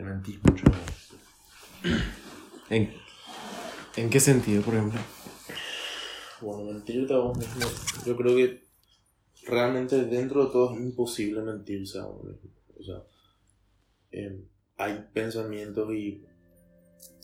[0.00, 0.64] te mentís mucho.
[2.70, 2.90] ¿En,
[3.96, 5.00] ¿En qué sentido, por ejemplo?
[6.40, 7.66] Bueno, mentirte a vos mismo,
[8.06, 8.64] yo creo que
[9.46, 12.50] realmente dentro de todo es imposible mentirse a uno mismo.
[12.78, 13.02] O sea,
[14.10, 14.46] em,
[14.78, 16.24] hay pensamientos y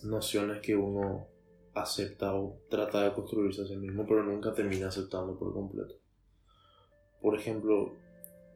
[0.03, 1.29] nociones que uno
[1.73, 5.95] acepta o trata de construirse a sí mismo, pero nunca termina aceptando por completo.
[7.23, 7.95] Por ejemplo,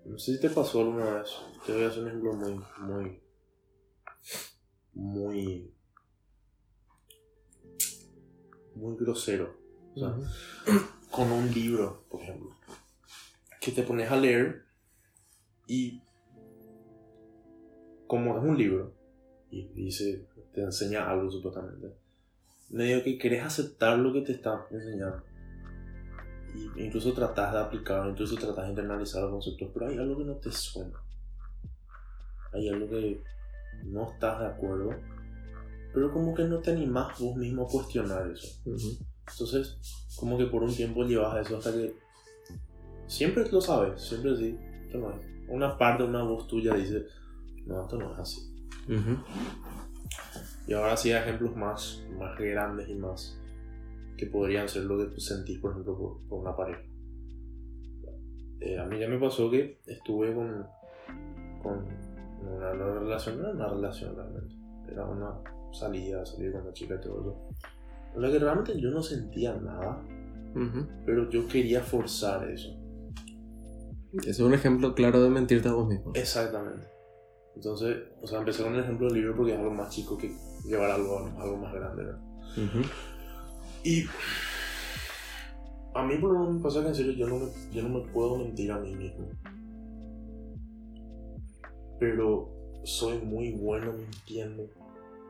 [0.04, 1.30] no sé si te pasó alguna vez,
[1.64, 3.20] te voy a hacer un ejemplo muy, muy,
[4.94, 5.72] muy,
[8.74, 9.56] muy grosero.
[9.94, 10.14] O sea,
[11.10, 12.56] con un libro, por ejemplo,
[13.60, 14.64] que te pones a leer
[15.66, 16.02] y
[18.06, 18.92] como es un libro
[19.50, 21.94] y dice, te enseña algo supuestamente,
[22.70, 25.22] medio que querés aceptar lo que te está enseñando.
[26.54, 30.24] Y incluso tratas de aplicar, incluso tratas de internalizar los conceptos, pero hay algo que
[30.24, 30.98] no te suena.
[32.52, 33.22] Hay algo que
[33.84, 34.94] no estás de acuerdo,
[35.92, 38.48] pero como que no te animas vos mismo a cuestionar eso.
[38.64, 39.78] Entonces,
[40.16, 41.94] como que por un tiempo llevas eso hasta que
[43.06, 45.20] siempre lo sabes, siempre sí, esto no es.
[45.48, 47.06] Una parte, una voz tuya dice,
[47.66, 48.54] no, esto no es así.
[50.66, 53.36] Y ahora sí ejemplos más, más grandes y más
[54.16, 56.82] que podrían ser lo que tú sentís, por ejemplo, por, una pareja.
[58.60, 60.66] Eh, a mí ya me pasó que estuve con,
[61.62, 61.86] con
[62.48, 64.54] una, relación, no era una relación realmente,
[64.90, 65.40] era una
[65.72, 67.48] salida, salir con una chica y todo eso.
[68.14, 70.02] En la que realmente yo no sentía nada,
[71.06, 72.76] pero yo quería forzar eso.
[74.26, 76.12] Es un ejemplo claro de mentirte a vos mismo.
[76.14, 76.88] Exactamente.
[77.54, 80.34] Entonces, o sea, empecé con el ejemplo del libro porque es algo más chico que
[80.64, 82.20] llevar algo, algo más grande, ¿verdad?
[83.84, 84.04] Y
[85.94, 87.88] a mí por lo menos me pasa que en serio yo no, me, yo no
[87.88, 89.28] me puedo mentir a mí mismo.
[92.00, 92.50] Pero
[92.82, 94.66] soy muy bueno mintiendo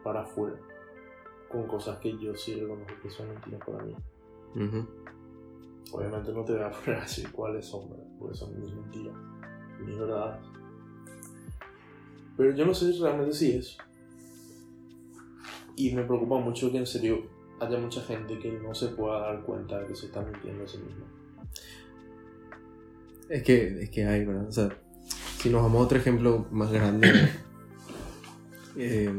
[0.03, 0.57] para afuera.
[1.51, 3.95] Con cosas que yo sí reconozco que son mentiras para mí.
[5.93, 9.17] Obviamente no te voy a poner a decir cuáles son, porque son mis mentiras,
[9.85, 10.41] mis verdades.
[12.37, 13.77] Pero yo no sé realmente si es.
[15.77, 17.27] Y me preocupa mucho que en serio
[17.61, 20.69] haya mucha gente que no se pueda dar cuenta de que se está mintiendo a
[20.69, 21.05] sí mismo.
[23.29, 24.49] Es que, es que hay, ¿verdad?
[24.49, 24.69] O sea,
[25.41, 27.09] si nos vamos a otro ejemplo más grande,
[28.77, 29.13] eh,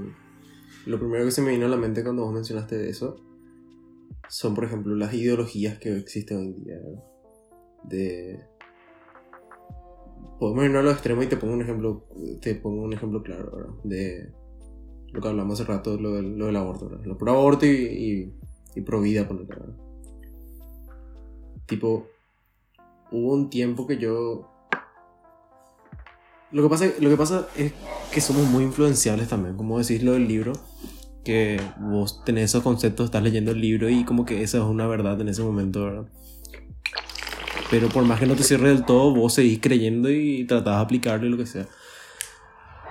[0.85, 3.17] lo primero que se me vino a la mente cuando vos mencionaste eso
[4.31, 6.79] son, por ejemplo, las ideologías que existen hoy en día.
[7.83, 8.39] De.
[10.39, 12.07] Podemos irnos a los extremos y te pongo un ejemplo,
[12.39, 13.73] te pongo un ejemplo claro, ¿verdad?
[13.83, 14.31] De
[15.11, 17.05] lo que hablamos hace rato, lo del, lo del aborto, ¿verdad?
[17.05, 18.33] Lo pro aborto y,
[18.73, 19.75] y, pro vida, por ¿verdad?
[21.65, 22.07] Tipo,
[23.11, 24.49] hubo un tiempo que yo...
[26.51, 27.71] Lo que, pasa, lo que pasa es
[28.11, 30.53] que somos muy influenciables también, como decís lo del libro,
[31.23, 34.85] que vos tenés esos conceptos, estás leyendo el libro y como que esa es una
[34.85, 36.05] verdad en ese momento, ¿verdad?
[37.69, 40.81] Pero por más que no te cierre del todo, vos seguís creyendo y tratás de
[40.81, 41.67] aplicarlo y lo que sea.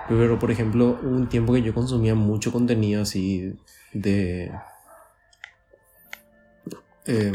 [0.08, 3.52] Pero, por ejemplo, un tiempo que yo consumía mucho contenido así
[3.92, 4.50] de.
[7.06, 7.32] Eh,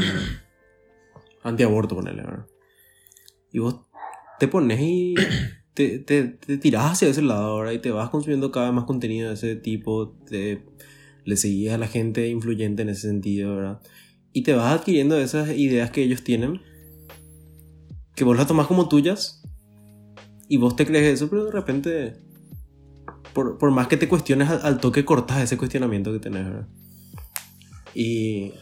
[1.43, 2.45] antiaborto, ponele, ¿verdad?
[3.51, 3.85] Y vos
[4.39, 5.15] te pones y
[5.75, 8.85] te, te, te tirás hacia ese lado ahora y te vas consumiendo cada vez más
[8.85, 10.63] contenido de ese tipo, te,
[11.25, 13.81] le seguís a la gente influyente en ese sentido, ¿verdad?
[14.31, 16.61] Y te vas adquiriendo esas ideas que ellos tienen,
[18.15, 19.43] que vos las tomás como tuyas
[20.47, 22.13] y vos te crees eso, pero de repente
[23.33, 26.67] por, por más que te cuestiones, al, toque cortas ese cuestionamiento que tenés, ¿verdad?
[27.93, 28.53] Y,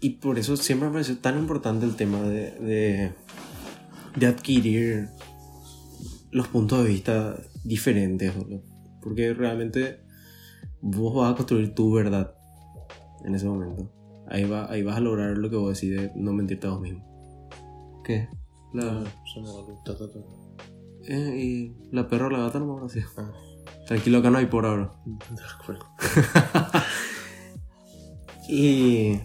[0.00, 3.12] y por eso siempre me parece tan importante el tema de, de,
[4.16, 5.08] de adquirir
[6.30, 8.32] los puntos de vista diferentes.
[9.02, 10.00] Porque realmente
[10.80, 12.34] vos vas a construir tu verdad
[13.24, 13.90] en ese momento.
[14.28, 16.80] Ahí, va, ahí vas a lograr lo que vos decís de no mentirte a vos
[16.80, 17.04] mismo.
[18.04, 18.28] ¿Qué?
[18.72, 19.04] La...
[21.08, 23.00] Eh, y la perra o la gata no me así.
[23.16, 23.32] Ah.
[23.86, 24.92] Tranquilo, acá no hay por ahora.
[25.04, 25.86] De acuerdo.
[28.48, 29.20] y.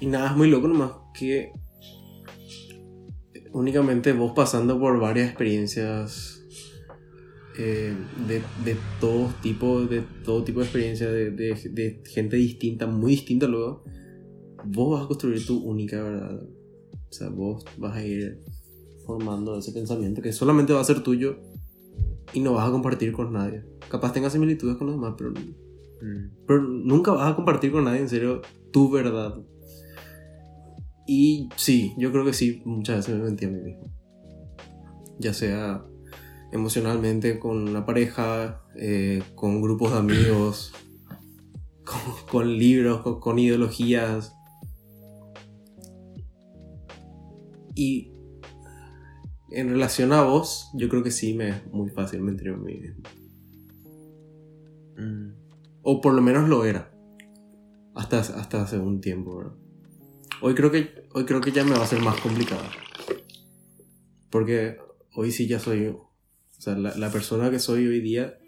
[0.00, 1.52] Y nada, es muy loco nomás que.
[3.58, 6.44] Únicamente vos pasando por varias experiencias
[7.58, 7.92] eh,
[8.28, 13.10] de, de todo tipo, de todo tipo de experiencias, de, de, de, gente distinta, muy
[13.10, 13.82] distinta luego,
[14.64, 16.40] vos vas a construir tu única verdad.
[16.40, 18.40] O sea, vos vas a ir
[19.04, 21.40] formando ese pensamiento que solamente va a ser tuyo
[22.32, 23.64] y no vas a compartir con nadie.
[23.90, 26.44] Capaz tengas similitudes con los demás, pero, mm.
[26.46, 28.40] pero nunca vas a compartir con nadie en serio
[28.70, 29.34] tu verdad.
[31.10, 33.90] Y sí, yo creo que sí, muchas veces me mentí a mí mismo.
[35.18, 35.82] Ya sea
[36.52, 40.74] emocionalmente con una pareja, eh, con grupos de amigos,
[41.84, 41.98] con,
[42.30, 44.36] con libros, con, con ideologías.
[47.74, 48.12] Y
[49.50, 52.74] en relación a vos, yo creo que sí me es muy fácil mentir a mí
[52.74, 53.02] mismo.
[54.98, 55.30] Mm.
[55.84, 56.92] O por lo menos lo era.
[57.94, 59.67] Hasta, hasta hace un tiempo, ¿verdad?
[60.40, 62.62] Hoy creo, que, hoy creo que ya me va a ser más complicado.
[64.30, 64.78] Porque
[65.14, 65.86] hoy sí ya soy...
[65.86, 66.10] O
[66.60, 68.38] sea, la, la persona que soy hoy día...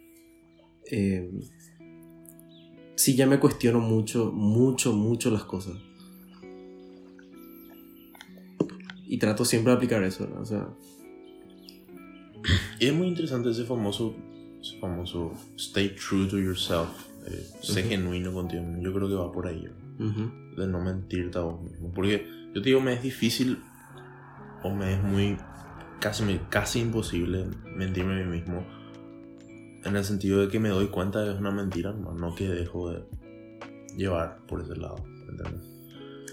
[0.91, 1.31] eh,
[2.97, 5.75] sí ya me cuestiono mucho, mucho, mucho las cosas.
[9.07, 10.41] Y trato siempre de aplicar eso, ¿no?
[10.41, 10.69] O sea...
[12.79, 14.15] Y es muy interesante ese famoso,
[14.61, 17.10] ese famoso stay true to yourself.
[17.27, 17.89] Eh, sé Ujú.
[17.91, 18.83] genuino contigo mismo.
[18.83, 19.65] Yo creo que va por ahí.
[19.99, 20.07] ¿no?
[20.07, 21.93] ujú, de no mentirte a vos mismo.
[21.95, 23.59] Porque yo te digo, me es difícil
[24.63, 25.37] o me es muy
[26.01, 27.47] casi, casi imposible
[27.77, 28.65] mentirme a mí mismo.
[29.85, 32.35] En el sentido de que me doy cuenta de que es una mentira, no, no
[32.35, 33.05] que dejo de
[33.97, 34.97] llevar por ese lado.
[35.29, 35.63] ¿entendés?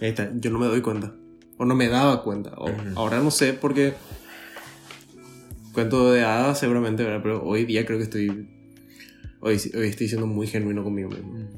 [0.02, 1.14] Ahí está, yo no me doy cuenta.
[1.58, 2.54] O no me daba cuenta.
[2.58, 2.80] O- Ujú.
[2.96, 3.94] Ahora no sé porque.
[5.74, 7.20] Cuento de hadas seguramente, ¿verdad?
[7.22, 8.50] Pero hoy día creo que estoy.
[9.40, 11.50] Hoy, hoy estoy siendo muy genuino conmigo mismo.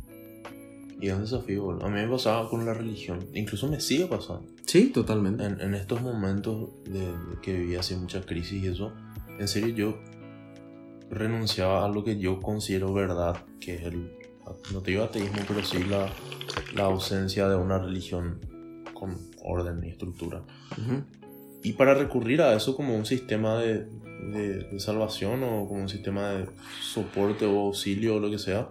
[1.01, 1.85] Y es un desafío, boludo.
[1.85, 3.25] A mí me pasaba con la religión.
[3.33, 4.47] Incluso me sigue pasando.
[4.65, 5.45] Sí, totalmente.
[5.45, 8.91] En, en estos momentos de, de que vivía así mucha crisis y eso,
[9.39, 9.97] en serio yo
[11.09, 14.11] renunciaba a lo que yo considero verdad, que es el,
[14.73, 16.09] no te digo ateísmo, pero sí la,
[16.75, 18.39] la ausencia de una religión
[18.93, 20.43] con orden y estructura.
[20.73, 21.03] Ujú.
[21.63, 23.87] Y para recurrir a eso como un sistema de,
[24.31, 26.45] de- de salvación o como un sistema de
[26.81, 28.67] soporte o auxilio o lo que sea.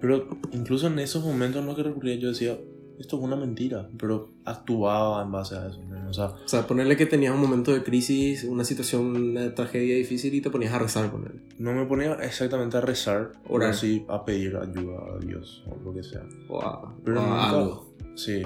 [0.00, 2.56] Pero incluso en esos momentos en los que recurría yo decía,
[2.98, 5.82] esto es una mentira, pero actuaba en base a eso.
[5.88, 6.08] ¿no?
[6.08, 9.96] O sea, O sea, ponerle que tenías un momento de crisis, una situación, una tragedia
[9.96, 11.42] difícil y te ponías a rezar con él.
[11.58, 13.74] no me ponía exactamente a rezar, Orar.
[13.74, 16.22] sí a pedir ayuda a Dios o lo que sea.
[16.48, 17.94] O a, Pero o a nunca, algo.
[18.14, 18.42] sí,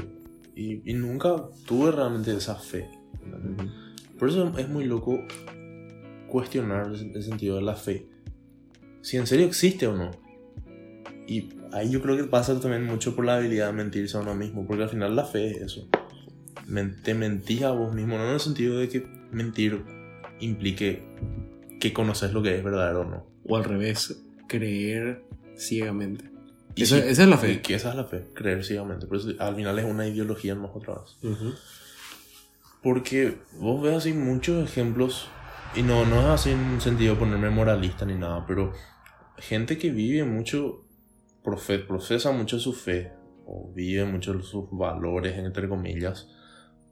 [0.56, 2.88] y, y nunca tuve realmente esa fe.
[3.24, 3.66] ¿entendés?
[4.18, 5.18] Por eso es muy loco
[6.30, 8.06] cuestionar el sentido de la fe.
[9.02, 10.10] Si en serio existe o no.
[11.26, 14.34] Y ahí yo creo que pasa también mucho por la habilidad de mentirse a uno
[14.34, 14.66] mismo.
[14.66, 15.88] Porque al final la fe es eso.
[17.04, 18.16] Te mentís a vos mismo.
[18.16, 19.84] No en el sentido de que mentir
[20.40, 21.02] implique
[21.78, 23.26] que conoces lo que es verdadero o no.
[23.46, 25.22] O al revés, creer
[25.56, 26.30] ciegamente.
[26.74, 27.60] Y Esa, sí, esa es la fe.
[27.62, 28.24] que esa es la fe.
[28.34, 29.06] Creer ciegamente.
[29.06, 31.16] Por eso al final es una ideología más otra vez.
[31.32, 31.52] Ujú.
[32.82, 35.28] Porque vos ves así muchos ejemplos,
[35.74, 38.72] y no, no es así en sentido ponerme moralista ni nada, pero
[39.38, 40.84] gente que vive mucho,
[41.42, 43.12] profe- profesa mucho su fe,
[43.46, 46.28] o vive mucho sus valores, entre comillas,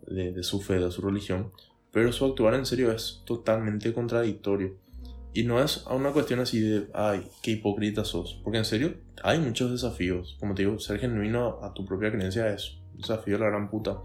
[0.07, 1.53] de, de su fe, de su religión,
[1.93, 4.77] pero su actuar en serio es totalmente contradictorio.
[5.35, 9.39] Y no es una cuestión así de, ay, qué hipócrita sos, porque en serio hay
[9.39, 10.37] muchos desafíos.
[10.41, 13.71] Como te digo, ser genuino a tu propia creencia es un desafío de la gran
[13.71, 13.99] puta.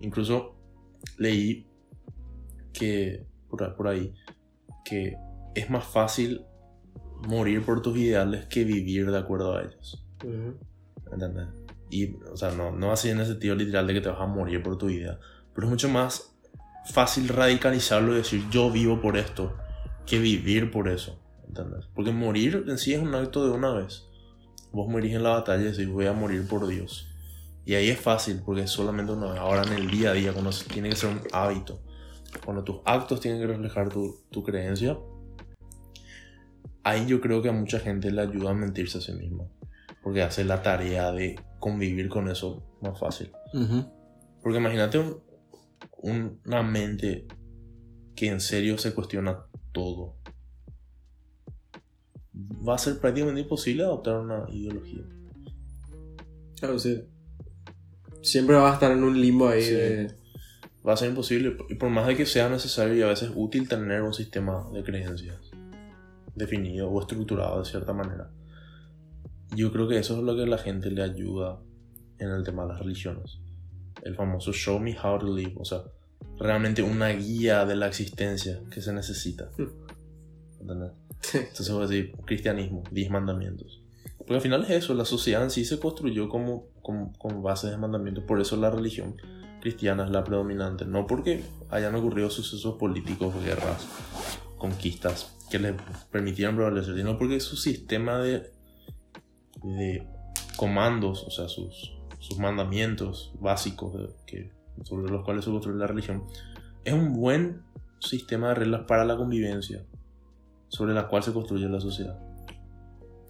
[0.00, 0.54] Incluso
[1.16, 1.66] leí
[2.72, 4.14] que por, ahí
[4.84, 5.16] que
[5.54, 6.44] es más fácil
[7.28, 10.06] morir por tus ideales que vivir de acuerdo a ellos.
[11.12, 11.48] ¿Entendés?
[11.90, 14.26] Y, o sea, no, no así en el sentido literal de que te vas a
[14.26, 15.18] morir por tu idea,
[15.54, 16.36] pero es mucho más
[16.86, 19.56] fácil radicalizarlo y decir yo vivo por esto
[20.06, 21.18] que vivir por eso.
[21.46, 21.86] ¿Entendés?
[21.94, 24.06] Porque morir en sí es un acto de una vez.
[24.72, 27.08] Vos morís en la batalla y decís voy a morir por Dios.
[27.64, 29.40] Y ahí es fácil porque es solamente una vez.
[29.40, 31.80] Ahora en el día a día, cuando tiene que ser un hábito,
[32.44, 34.98] cuando tus actos tienen que reflejar tu, tu creencia,
[36.84, 39.44] ahí yo creo que a mucha gente le ayuda a mentirse a sí misma.
[40.02, 43.30] Porque hace la tarea de convivir con eso más fácil.
[43.52, 43.84] Ujú.
[44.42, 45.20] Porque imagínate un-
[46.02, 47.26] un- una mente
[48.16, 50.14] que en serio se cuestiona todo.
[52.66, 55.02] Va a ser prácticamente imposible adoptar una ideología.
[56.58, 57.02] Claro, sí.
[58.22, 59.72] Siempre vas a estar en un limbo ahí Sí.
[59.72, 60.14] de...
[60.86, 61.56] Va a ser imposible.
[61.68, 64.82] Y por más de que sea necesario y a veces útil tener un sistema de
[64.82, 65.50] creencias
[66.34, 68.30] definido o estructurado de cierta manera.
[69.54, 71.58] Yo creo que eso es lo que la gente le ayuda
[72.18, 73.38] en el tema de las religiones.
[74.02, 75.54] El famoso show me how to live.
[75.58, 75.82] O sea,
[76.38, 79.50] realmente una guía de la existencia que se necesita.
[80.60, 80.92] ¿Entendés?
[81.34, 83.82] Entonces voy a decir, cristianismo, 10 mandamientos.
[84.18, 87.68] Porque al final es eso, la sociedad en sí se construyó como, como, como base
[87.68, 89.16] de mandamientos, por eso la religión
[89.60, 93.86] cristiana es la predominante, no porque hayan ocurrido sucesos políticos, guerras,
[94.58, 95.74] conquistas que les
[96.10, 98.50] permitieran prevalecer, sino porque su sistema de,
[99.62, 100.06] de
[100.56, 104.52] comandos, o sea, sus, sus mandamientos básicos de- que,
[104.84, 106.24] sobre los cuales se construye la religión,
[106.84, 107.62] es un buen
[107.98, 109.84] sistema de reglas para la convivencia
[110.68, 112.18] sobre la cual se construye la sociedad.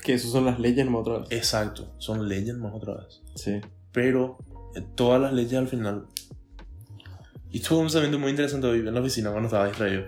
[0.03, 1.29] Que eso son las leyes nomás otra vez.
[1.31, 3.21] Exacto, son leyes más otra vez.
[3.35, 3.61] Sí.
[3.93, 4.39] Pero
[4.75, 6.07] eh, todas las leyes al final.
[7.51, 10.07] Y tuve un pensamiento muy interesante hoy en la oficina cuando estaba distraído.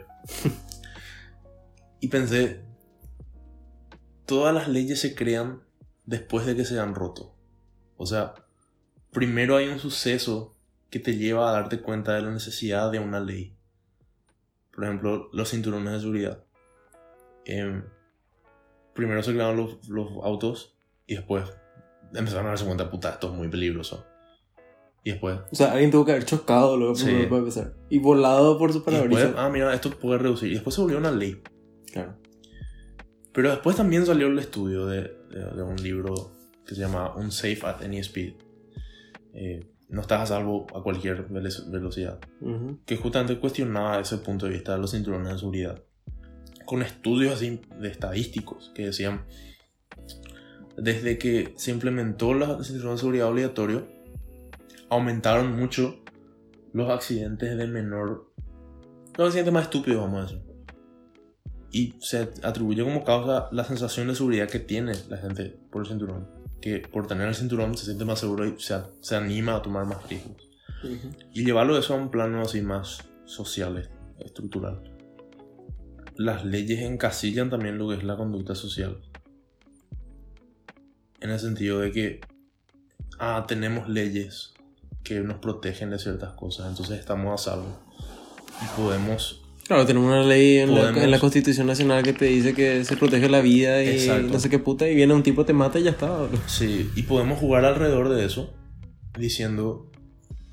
[2.01, 2.63] y pensé,
[4.27, 5.63] todas las leyes se crean
[6.07, 7.35] después de que se han roto.
[7.97, 8.35] O sea,
[9.11, 10.57] primero hay un suceso
[10.89, 13.57] que te lleva a darte cuenta de la necesidad de una ley.
[14.75, 16.45] Por ejemplo, los cinturones de seguridad.
[17.45, 17.85] Em,
[18.95, 21.45] primero se crearon los, autos y después
[22.15, 24.07] empezaron a darse cuenta, puta, esto es muy peligroso.
[25.05, 27.07] Y después, O sea, alguien tuvo que haber chocado luego Sí.
[27.29, 27.75] para empezar.
[27.91, 29.35] Y volado por su parabrisas.
[29.37, 30.51] ah, mira, esto puede reducir.
[30.51, 31.41] Y después se volvió una ley.
[31.93, 32.17] Claro.
[33.33, 36.15] Pero después también salió el estudio de, de- de un libro
[36.67, 38.35] que se llama Unsafe at Any Speed.
[39.35, 42.19] Eh, no estás a salvo a cualquier velocidad.
[42.41, 42.79] Ujú.
[42.87, 45.83] Que justamente cuestionaba ese punto de vista de los cinturones de seguridad.
[46.65, 49.25] Con estudios así de estadísticos que decían,
[50.77, 53.87] desde que se implementó los cinturones de seguridad obligatorio,
[54.93, 55.99] aumentaron mucho
[56.75, 58.31] los accidentes de menor...
[59.17, 60.43] Los accidentes más estúpidos, vamos a decir.
[61.71, 65.89] Y se atribuye como causa la sensación de seguridad que tiene la gente por el
[65.89, 66.29] cinturón.
[66.61, 69.87] Que por tener el cinturón se siente más seguro y se, se anima a tomar
[69.87, 70.51] más riesgos.
[70.85, 71.11] Ujú.
[71.33, 74.83] Y llevarlo eso a un plano así más social, estructural.
[76.17, 79.01] Las leyes encasillan también lo que es la conducta social.
[81.21, 82.21] En el sentido de que
[83.19, 84.53] ah, tenemos leyes
[85.03, 87.79] que nos protegen de ciertas cosas, entonces estamos a salvo.
[88.63, 92.25] Y podemos Claro, tenemos una ley en la, Podemos- en la Constitución Nacional que te
[92.27, 94.29] dice que se protege la vida y Exacto.
[94.33, 96.07] no sé qué puta, y viene un tipo, te mata y ya está.
[96.25, 96.31] bro.
[96.47, 98.53] Sí, y podemos jugar alrededor de eso,
[99.19, 99.91] diciendo,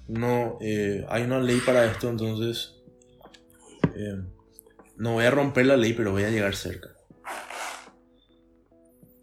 [0.08, 2.76] no, eh, hay una ley para esto, entonces
[3.96, 4.22] eh,
[4.98, 6.90] no voy a romper la ley, pero voy a llegar cerca.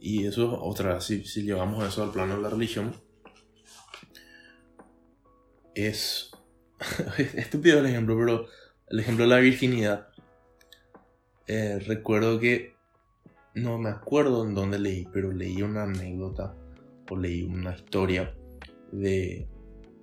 [0.00, 2.92] Y eso es otra, si, si llevamos eso al plano de la religión,
[5.76, 6.30] es
[7.34, 8.46] estúpido el ejemplo, pero
[8.88, 10.08] el ejemplo de la virginidad.
[11.46, 12.74] Eh, recuerdo que
[13.54, 16.54] no me acuerdo en dónde leí, pero leí una anécdota
[17.08, 18.34] o leí una historia
[18.90, 19.46] de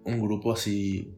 [0.05, 1.13] un grupo así.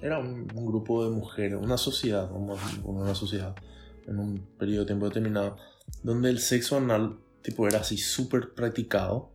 [0.00, 3.54] Era un, grupo de mujeres, una sociedad, vamos a decir, una sociedad,
[4.06, 5.56] en un periodo de tiempo determinado,
[6.02, 9.30] donde el sexo anal tipo era así súper practicado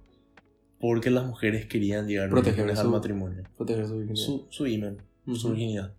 [0.80, 3.44] porque las mujeres querían llegar Proteger vírgenes al su- matrimonio.
[3.58, 4.26] Proteger su virginidad.
[4.26, 5.50] Su, su imen, su Ujú.
[5.50, 5.94] virginidad.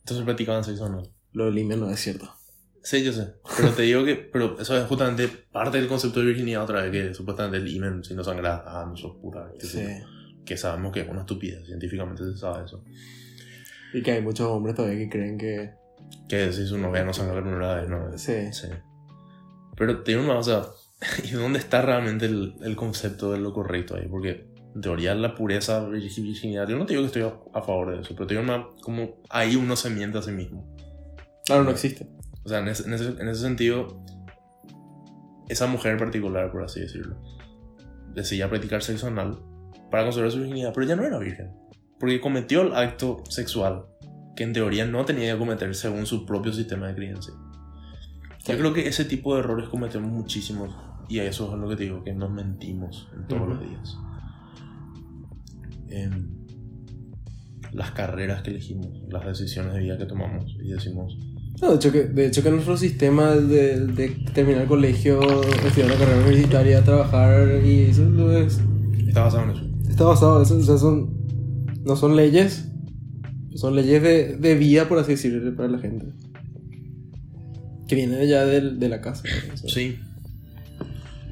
[0.00, 1.08] Entonces practicaban sexo anal.
[1.32, 2.30] Lo del IME no es cierto.
[2.82, 3.34] Sí, yo sé.
[3.56, 6.92] Pero te digo que pero eso es justamente parte del concepto de virginidad otra vez,
[6.92, 9.50] que supuestamente el imen, si no sangra, ah, no sos pura.
[9.58, 10.06] sé yo.
[10.44, 12.84] Que sabemos que es una estupidez, científicamente se sabe eso.
[13.92, 15.72] Y que hay muchos hombres todavía que creen que.
[16.28, 18.16] Que si su novia no sangra la primera vez, no.
[18.16, 18.52] Sí.
[18.52, 18.68] Sí.
[19.76, 20.68] Pero te digo una cosa,
[21.24, 24.06] ¿y dónde está realmente el, el concepto de lo correcto ahí?
[24.08, 27.62] Porque en teoría la pureza, virgi- virginidad, yo no te digo que estoy a, a
[27.62, 30.76] favor de eso, pero te digo una, como ahí uno se miente a sí mismo.
[31.44, 32.08] Claro, no existe.
[32.44, 34.02] O sea, en ese, en ese, en ese sentido,
[35.48, 37.16] esa mujer en particular, por así decirlo,
[38.14, 39.38] decidía practicar sexo anal
[39.90, 41.52] para conservar su virginidad, pero ya no era virgen.
[41.98, 43.86] Porque cometió el acto sexual
[44.36, 47.32] que en teoría no tenía que cometer según su propio sistema de creencia.
[48.48, 50.70] Yo creo que ese tipo de errores cometemos muchísimos
[51.08, 53.50] y a eso es lo que te digo, que nos mentimos en todos Ujú.
[53.50, 53.96] los días.
[55.88, 56.36] En
[57.72, 61.16] las carreras que elegimos, las decisiones de vida que tomamos y decimos,
[61.60, 65.20] No, de, hecho que, de hecho que nuestro sistema de, de terminar el colegio,
[65.64, 68.60] estudiar la carrera universitaria, trabajar y eso es,
[69.06, 69.66] está basado en eso.
[69.88, 71.16] está basado, eso, o sea, son,
[71.84, 72.68] no son leyes,
[73.54, 76.06] son leyes de, de vida, por así decirlo, para la gente.
[77.88, 79.22] Que vienen ya del- de, la casa.
[79.48, 79.56] ¿no?
[79.68, 79.98] Sí.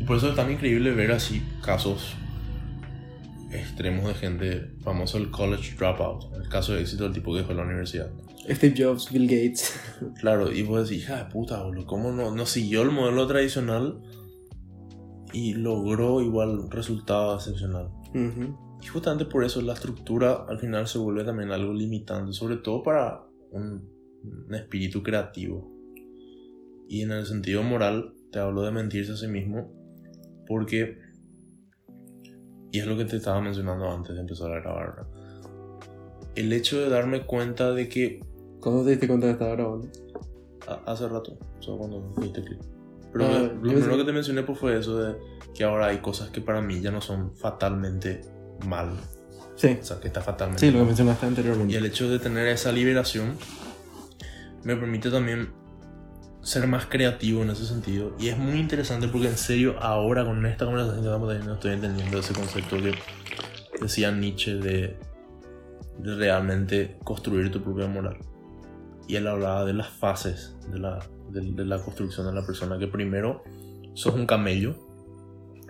[0.01, 2.15] Y por eso es tan increíble ver así casos
[3.51, 7.55] extremos de gente famoso el college dropout, el caso de éxito del tipo que dejó
[7.55, 8.11] la universidad.
[8.51, 9.81] Steve Jobs, Bill Gates.
[10.21, 14.01] Claro, y vos decís, hija de puta, boludo, ¿cómo no, no siguió el modelo tradicional
[15.33, 17.89] y logró igual resultado excepcional?
[18.83, 22.83] Y justamente por eso la estructura al final se vuelve también algo limitante, sobre todo
[22.83, 23.89] para un,
[24.47, 25.74] un espíritu creativo.
[26.88, 29.73] Y en el sentido moral, te hablo de mentirse a sí mismo,
[30.47, 30.99] porque,
[32.73, 35.07] y es lo que te estaba mencionando antes de empezar a grabar,
[36.35, 38.21] el hecho de darme cuenta de que
[38.61, 39.88] ¿Cuándo te diste cuenta que estaba grabando?
[40.87, 42.59] hace rato, o sea, cuando diste clic.
[43.12, 45.17] Pero Ah, lo- primero pensé- que te mencioné pues, fue eso de
[45.55, 48.23] que ahora hay cosas que para mí ya no son fatalmente
[48.67, 48.91] mal,
[49.57, 49.76] Sí.
[49.81, 51.73] o sea, que está fatalmente Sí, lo que mencionaste anteriormente.
[51.73, 53.37] Y el hecho de tener esa liberación
[54.64, 55.50] me permite también
[56.45, 58.15] ser más creativo en ese sentido.
[58.19, 61.73] Y es muy interesante porque en serio ahora con esta conversación que estamos teniendo estoy
[61.73, 62.95] entendiendo ese concepto que
[63.81, 64.97] decía Nietzsche de,
[65.99, 68.19] de realmente construir tu propia moral.
[69.09, 70.99] Y él hablaba de las fases de la,
[71.31, 72.79] de, de la construcción de la persona.
[72.79, 73.43] Que primero
[73.95, 74.77] sos un camello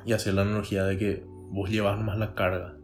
[0.04, 2.76] y hacía la analogía de que vos llevas más la carga.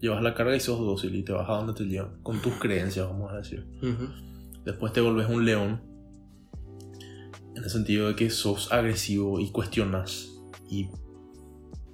[0.00, 2.54] Llevas la carga y sos dócil y te vas a donde te llevan, con tus
[2.54, 3.66] creencias, vamos a decir.
[4.64, 5.80] Después te volvés un león,
[7.56, 10.30] en el sentido de que sos agresivo y cuestionas
[10.68, 10.90] y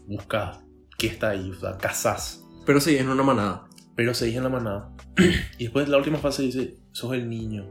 [0.08, 0.58] buscas
[0.98, 2.44] qué está ahí, o sea, cazás.
[2.66, 3.68] Pero sí, en una manada.
[3.94, 4.92] Pero seguís en la manada.
[5.58, 7.66] y después la última fase dice, sos el niño.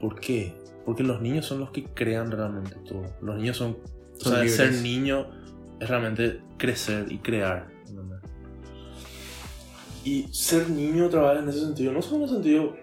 [0.00, 0.56] ¿Por qué?
[0.86, 3.04] Porque los niños son los que crean realmente todo.
[3.20, 3.76] Los niños son...
[4.16, 5.28] Son o sea, ser niño
[5.80, 7.68] es realmente crecer y crear.
[10.04, 12.76] Y ser niño vez en ese sentido, no solo en el sentido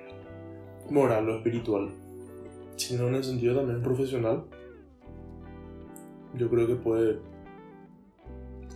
[0.91, 1.89] moral o espiritual,
[2.75, 4.45] sino en el sentido también profesional,
[6.33, 7.19] yo creo que puede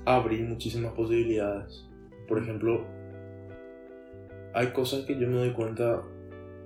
[0.06, 1.86] abrir muchísimas posibilidades.
[2.27, 2.86] Por ejemplo,
[4.53, 6.03] hay cosas que yo me doy cuenta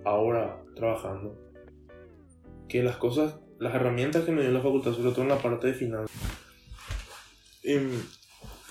[0.06, 1.38] ahora trabajando,
[2.68, 5.68] que las cosas, las herramientas que me dio la facultad, sobre todo en la parte
[5.68, 6.12] de finanzas,
[7.64, 7.90] em,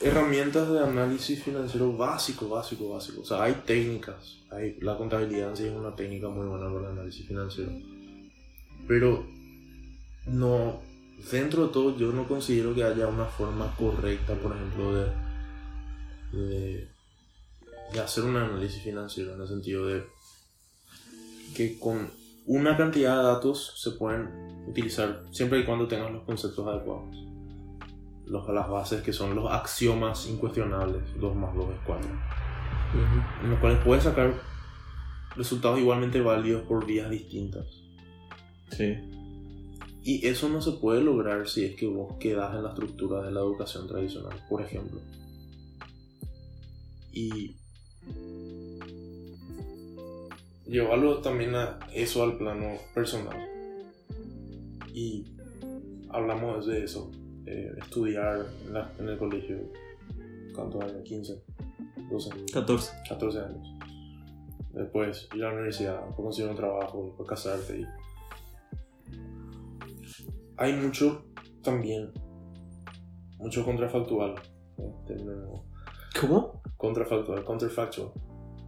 [0.00, 3.23] herramientas de análisis financiero básico, básico, básico.
[3.23, 6.92] O sea, hay técnicas, hay, la contabilidad sí es una técnica muy buena para el
[6.99, 7.73] análisis financiero,
[8.86, 9.26] pero
[10.26, 10.80] no,
[11.30, 15.10] dentro de todo yo no considero que haya una forma correcta, por ejemplo, de,
[16.32, 16.88] de,
[17.92, 20.04] de hacer un análisis financiero en el sentido de
[21.54, 22.10] que con
[22.46, 24.28] una cantidad de datos se pueden
[24.66, 27.16] utilizar siempre y cuando tengas los conceptos adecuados.
[28.26, 32.08] Los, las bases que son los axiomas incuestionables, 2 más 2 es 4,
[33.42, 34.32] en los cuales puedes sacar
[35.36, 37.81] resultados igualmente válidos por vías distintas.
[38.76, 38.97] Sí.
[40.05, 43.31] Y eso no se puede lograr si es que vos quedas en la estructura de
[43.31, 45.00] la educación tradicional, por ejemplo.
[47.13, 47.56] Y
[50.67, 53.37] llevarlo también a eso al plano personal.
[54.93, 55.26] Y
[56.11, 57.11] hablamos de eso,
[57.47, 59.58] eh, estudiar en, la- en el colegio,
[60.54, 61.02] ¿cuántos años?
[61.04, 61.43] 15,
[62.11, 62.93] 12, 14.
[63.08, 63.69] 14 años.
[64.73, 67.80] Después ir a la universidad, conseguir un trabajo, después casarte.
[67.80, 67.87] Y...
[70.62, 71.25] Hay mucho
[71.60, 72.12] también,
[73.38, 74.36] mucho contrafactual.
[75.08, 75.64] término
[76.20, 76.62] ¿Cómo?
[76.76, 78.12] contrafactual, counterfactual,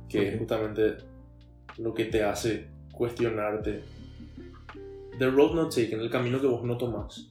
[0.08, 0.96] que es justamente
[1.78, 3.84] lo que te hace cuestionarte.
[5.20, 7.30] The road not taken, el camino que vos no tomás.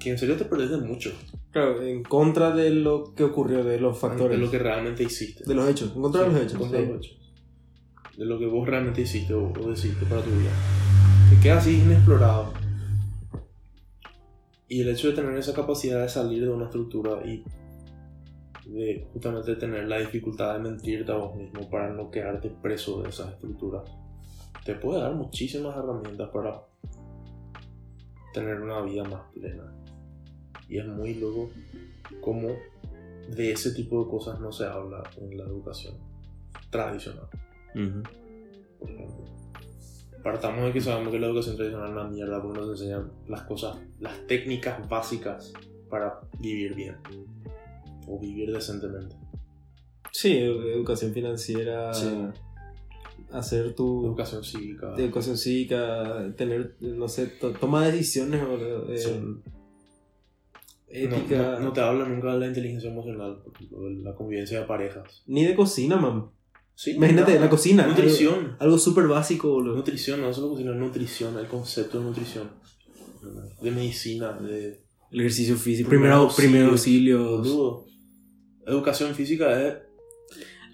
[0.00, 1.12] Que en serio te perdés de mucho.
[1.52, 4.40] Claro, en contra de lo que ocurrió, de los factores.
[4.40, 5.44] De lo que realmente hiciste.
[5.46, 5.92] De los hechos.
[5.94, 6.54] En contra de los hechos.
[6.54, 6.86] en contra sí.
[6.86, 7.32] los hechos.
[8.16, 10.50] De lo que vos realmente hiciste o, o decidiste para tu vida.
[11.30, 12.69] Te queda así inexplorado.
[14.70, 17.44] Y el hecho de tener esa capacidad de salir de una estructura y
[18.66, 23.08] de justamente tener la dificultad de mentirte a vos mismo para no quedarte preso de
[23.08, 23.82] esas estructuras,
[24.64, 26.62] te puede dar muchísimas herramientas para
[28.32, 29.72] tener una vida más plena.
[30.68, 31.50] Y es muy loco
[32.20, 32.50] cómo
[33.28, 35.96] de ese tipo de cosas no se habla en la educación
[36.70, 37.28] tradicional,
[38.78, 39.39] por ejemplo.
[40.22, 43.42] Partamos de que sabemos que la educación tradicional es una mierda porque nos enseñan las
[43.42, 45.52] cosas, las técnicas básicas
[45.88, 46.96] para vivir bien
[48.06, 49.16] o vivir decentemente.
[50.12, 51.92] Sí, edu- educación financiera.
[51.94, 52.10] Sí.
[53.32, 54.94] Hacer tu Educación cívica.
[54.96, 58.42] educación cívica, tener, no sé, to- toma de decisiones,
[58.88, 59.20] eh, Sí.
[60.88, 61.36] ética.
[61.36, 64.60] No, no- no te habla nunca de la inteligencia emocional, por ejemplo, de la convivencia
[64.60, 65.22] de parejas.
[65.26, 66.30] Ni de cocina, mam.
[66.74, 67.44] Sí, Imagínate, nada.
[67.44, 67.86] la cocina.
[67.86, 68.34] Nutrición.
[68.34, 69.76] Algo, algo súper básico, boludo.
[69.76, 72.48] Nutrición, no solo cocina, nutrición, el concepto de nutrición.
[73.62, 75.88] De medicina, de El ejercicio físico.
[75.90, 76.50] Primer auxilio.
[76.50, 77.38] primero auxilios.
[77.40, 77.84] Boludo.
[78.66, 79.74] Educación física es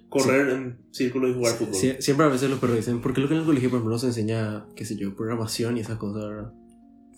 [0.09, 1.75] correr en círculo y jugar fútbol.
[1.75, 3.79] Sie- siempre a veces los perros dicen, ¿por qué lo que en el colegio, por
[3.79, 6.53] ejemplo, no se enseña, qué sé yo, programación y esas cosas, verdad?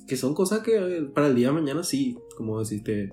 [0.07, 3.13] Que son cosas que eh, para el día de mañana sí, como deciste,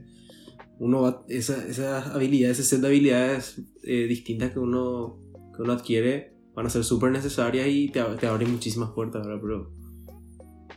[0.80, 5.20] uno va, esa- esas habilidades, ese set de habilidades eh, distintas que uno,
[5.56, 9.42] que uno adquiere van a ser súper necesarias y te, te abren muchísimas puertas, ¿verdad?
[9.42, 9.72] Pero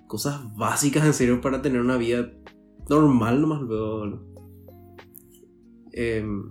[0.07, 2.33] cosas básicas en serio para tener una vida
[2.89, 3.99] normal nomás luego.
[3.99, 4.29] boludo.
[5.93, 6.51] Em,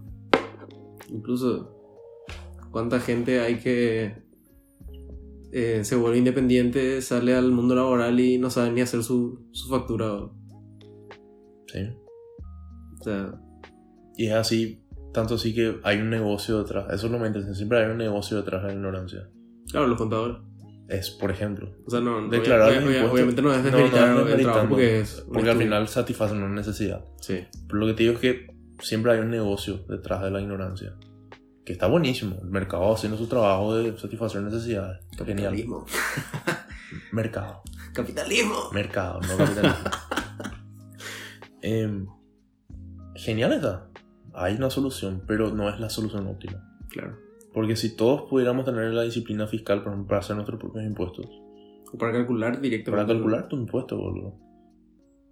[1.09, 1.73] incluso
[2.71, 4.27] cuánta gente hay que
[5.51, 9.69] eh, se vuelve independiente, sale al mundo laboral y no sabe ni hacer su, su
[9.69, 10.13] factura.
[10.13, 10.33] O
[11.67, 11.79] Sí.
[13.01, 13.39] sea,
[14.15, 14.83] Y es así,
[15.17, 16.85] tanto así que hay un negocio detrás.
[16.93, 17.55] Eso es lo interesa.
[17.55, 19.27] Siempre hay un negocio detrás de la ignorancia.
[19.71, 20.37] claro, los contadores.
[20.89, 24.27] es, por ejemplo, O sea, no, Declarar obvia- obvia- obviamente no es no, desmeritar no
[24.27, 25.25] el trabajo porque es.
[25.33, 27.03] porque al final satisface una necesidad.
[27.19, 27.45] Sí.
[27.67, 28.47] Pero lo que te digo es que
[28.79, 30.93] siempre hay un negocio detrás de la ignorancia.
[31.65, 32.37] Que está buenísimo.
[32.41, 34.99] El mercado haciendo su trabajo de satisfacer necesidades.
[35.17, 35.27] Genial.
[35.27, 35.85] Capitalismo.
[37.11, 37.61] Mercado.
[37.93, 38.69] Capitalismo.
[38.71, 39.89] Mercado, no capitalismo.
[41.61, 42.05] Em,
[43.15, 43.86] genial está.
[44.39, 46.63] Hay una solución, pero no es la solución óptima.
[46.89, 47.17] Claro.
[47.53, 51.25] Porque si todos pudiéramos tener la disciplina fiscal, por ejemplo, para hacer nuestros propios impuestos,
[51.91, 52.91] O para calcular directamente.
[52.91, 54.35] para calcular tu impuesto, boludo.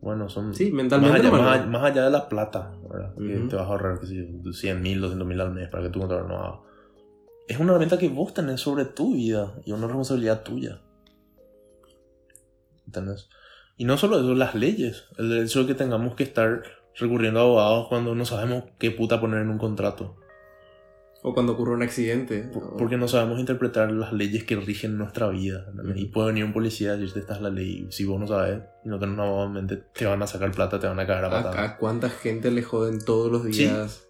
[0.01, 0.53] Bueno, son.
[0.55, 1.19] Sí, más, mentalmente.
[1.19, 3.13] allá, nomás, más, allá- más allá de la plata, ¿verdad?
[3.15, 3.47] Que Ujú.
[3.49, 5.99] te vas a ahorrar, que si 100 mil, 200 mil al mes para que tu
[5.99, 6.59] contador no haga.
[7.47, 10.81] Es una herramienta que vos tenés sobre tu vida y una responsabilidad tuya.
[12.87, 13.29] ¿Entendés?
[13.77, 15.05] Y no solo eso, las leyes.
[15.17, 16.63] El hecho de que tengamos que estar
[16.97, 20.17] recurriendo a abogados cuando no sabemos qué puta poner en un contrato.
[21.27, 22.43] O cuando ocurre un accidente.
[22.43, 25.65] Por- o- Porque no sabemos interpretar las leyes que rigen nuestra vida.
[25.95, 27.87] Y puede venir un policía a decirte esta es la ley.
[27.89, 30.51] Si vos no sabes y no tenés un abogado en mente, te van a sacar
[30.51, 31.71] plata, te van a cagar a a, patadas.
[31.71, 33.63] a cuánta gente le joden todos los Sí.
[33.63, 34.07] días.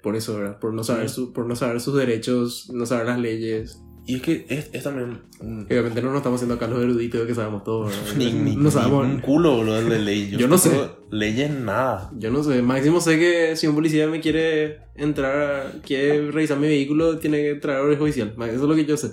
[0.00, 0.58] Por eso, ¿verdad?
[0.60, 1.16] Por no, saber Sí.
[1.16, 3.80] su- por no saber sus derechos, no saber las leyes.
[4.04, 7.24] Y es que es, es también un, obviamente no nos estamos haciendo acá los eruditos
[7.26, 9.06] que sabemos todo, ni, ni- no ni sabemos.
[9.06, 10.28] un culo, boludo, de ley.
[10.36, 10.70] Yo no sé.
[11.10, 12.10] Leyes nada.
[12.18, 16.66] Yo no sé, máximo sé que si un policía me quiere entrar, quiere revisar mi
[16.66, 18.34] vehículo, tiene que traer orden judicial.
[18.38, 19.12] Eso es lo que yo sé.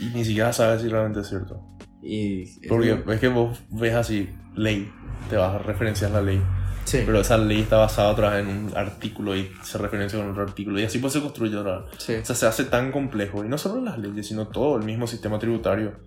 [0.00, 1.60] Y ni siquiera sabes si realmente es cierto.
[2.02, 4.90] Y Porque es que vos ves así, ley,
[5.30, 6.42] te vas a referenciar la ley.
[6.84, 10.30] Sí, Pero esa ley está basada otra vez en un artículo y se referencia con
[10.30, 10.80] otro artículo.
[10.80, 11.90] Y así pues se construye otra vez.
[11.98, 12.14] sí.
[12.14, 13.44] O sea, se hace tan complejo.
[13.44, 15.98] Y no solo las leyes, sino todo el mismo sistema tributario.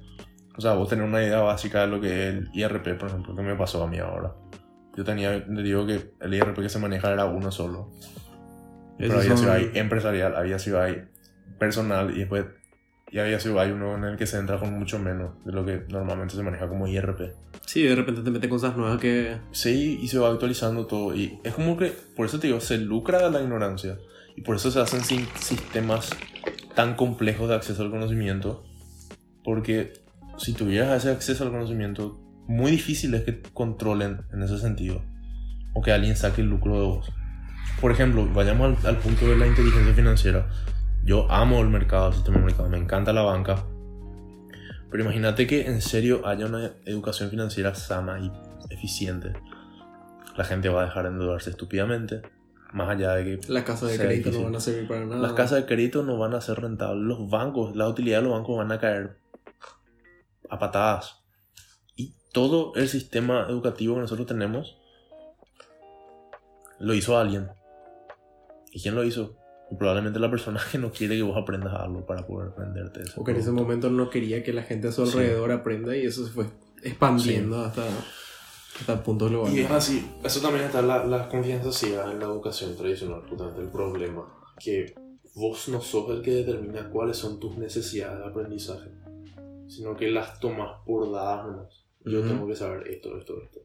[0.57, 3.35] O sea, vos tenés una idea básica de lo que es el IRP, por ejemplo,
[3.35, 4.33] que me pasó a mí ahora.
[4.95, 7.89] Yo tenía, te digo que el IRP que se maneja era uno solo.
[8.97, 11.03] Pero había sido ahí empresarial, había sido ahí
[11.57, 12.45] personal y después
[13.13, 15.63] y había sido hay uno en el que se entra con mucho menos de lo
[15.63, 17.35] que normalmente se maneja como IRP.
[17.65, 19.37] Sí, de repente te meten cosas nuevas que...
[19.51, 21.15] Sí, y se va actualizando todo.
[21.15, 23.97] Y es como que, por eso te digo, se lucra la ignorancia.
[24.35, 26.09] Y por eso se hacen sin sistemas
[26.75, 28.63] tan complejos de acceso al conocimiento.
[29.43, 29.93] Porque
[30.37, 35.01] si tuvieras ese acceso al conocimiento, muy difícil es que controlen en ese sentido.
[35.73, 37.11] O que alguien saque el lucro de vos.
[37.79, 40.49] Por ejemplo, vayamos al, al punto de la inteligencia financiera.
[41.05, 43.65] Yo amo el mercado, el sistema de mercado, me encanta la banca.
[44.93, 48.31] Pero imagínate que en serio haya una educación financiera sana y
[48.71, 49.33] eficiente.
[50.37, 52.21] La gente va a dejar de endeudarse estúpidamente.
[52.73, 55.19] Más allá de que Las casas de crédito no van a servir para nada.
[55.19, 57.03] las casas de crédito no van a ser rentables.
[57.03, 59.17] Los bancos, la utilidad de los bancos van a caer
[60.47, 61.23] a patadas.
[61.95, 64.77] Y todo el sistema educativo que nosotros tenemos
[66.77, 67.49] lo hizo alguien.
[68.71, 69.42] ¿Y quién lo hizo?
[69.73, 73.19] Y probablemente la persona que no quiere que vos aprendas algo para poder aprenderte eso.
[73.19, 75.17] O que en ese momento no quería que la gente a su Sí.
[75.17, 76.45] alrededor aprenda y eso se fue
[76.83, 77.83] expandiendo hasta,
[78.79, 79.57] hasta puntos globales.
[79.57, 83.61] Y es así, eso también está la, la confianza ciega en la educación tradicional, justamente
[83.61, 84.25] el problema,
[84.59, 84.93] que
[85.33, 88.91] vos no sos el que determina cuáles son tus necesidades de aprendizaje,
[89.67, 91.83] sino que las tomas por dadas.
[92.05, 92.27] Yo Ujú.
[92.27, 93.59] tengo que saber esto, esto, esto.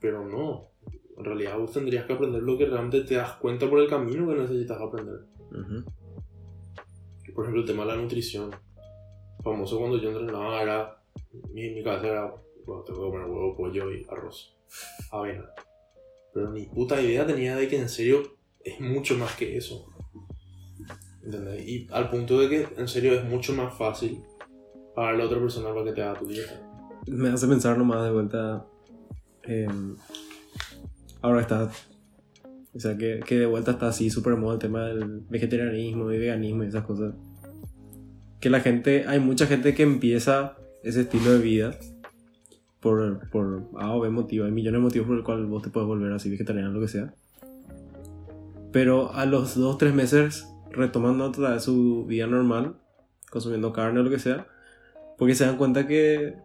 [0.00, 0.68] Pero no,
[1.16, 4.26] en realidad vos tendrías que aprender lo que realmente te das cuenta por el camino
[4.28, 5.20] que necesitas aprender.
[5.50, 5.84] Ujú.
[7.34, 8.50] Por ejemplo, el tema de la nutrición.
[9.42, 11.02] Famoso cuando yo entrenaba era.
[11.52, 12.34] Mi, mi cabeza era.
[12.64, 14.56] Bueno, tengo que comer huevo, pollo y arroz.
[15.10, 15.44] Avena.
[16.32, 18.22] Pero ni puta idea tenía de que en serio
[18.64, 19.86] es mucho más que eso.
[21.22, 21.66] ¿Entendés?
[21.66, 24.22] Y al punto de que en serio es mucho más fácil
[24.94, 26.60] pagarle a otra persona para que te haga tu dieta.
[27.06, 28.66] Me hace pensar nomás de vuelta.
[29.44, 29.68] eh,
[31.22, 31.70] ahora está.
[32.74, 36.18] O sea, que, que de vuelta está así súper moda el tema del vegetarianismo y
[36.18, 37.14] veganismo y esas cosas.
[38.40, 39.06] Que la gente.
[39.06, 41.78] Hay mucha gente que empieza ese estilo de vida
[42.80, 44.44] por, por A o B motivo.
[44.44, 46.88] Hay millones de motivos por el cual vos te puedes volver así vegetariano, lo que
[46.88, 47.14] sea.
[48.72, 52.76] Pero a los 2-3 meses retomando otra vez su vida normal,
[53.30, 54.46] consumiendo carne o lo que sea,
[55.16, 56.36] porque se dan cuenta que,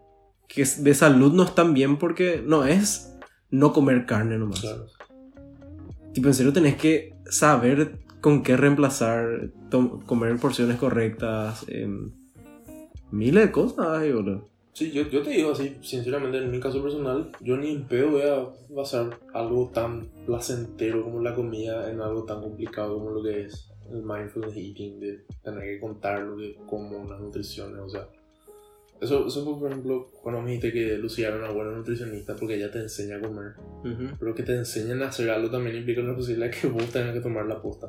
[0.48, 3.11] que de salud no están bien porque no es
[3.52, 4.62] no comer carne nomás.
[4.62, 4.88] Claro.
[6.14, 9.52] Tipo, en serio tenés que saber con qué reemplazar,
[10.06, 12.12] comer porciones correctas, em,
[13.12, 14.50] miles de cosas, boludo.
[14.74, 18.12] Sí, yo, yo te digo así, sinceramente, en mi caso personal, yo ni en pedo
[18.12, 23.22] voy a basar algo tan placentero como la comida en algo tan complicado como lo
[23.22, 27.90] que es el mindfulness eating, de tener que contar lo que como las nutriciones, o
[27.90, 28.08] sea.
[29.02, 32.56] Eso, eso fue, por ejemplo, cuando me dijiste que Lucía era una buena nutricionista porque
[32.56, 33.54] ella te enseña a comer.
[34.20, 37.20] Pero que te enseñen a hacer algo también implica la posibilidad que vos tengas que
[37.22, 37.88] tomar la posta.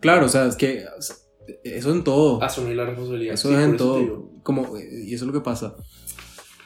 [0.00, 0.84] Claro, o sea, es que
[1.64, 2.40] Eso en todo.
[2.42, 3.34] Asumir la responsabilidad.
[3.34, 4.30] Eso Sí, es en te todo.
[4.44, 5.74] Como, y eso es lo que pasa.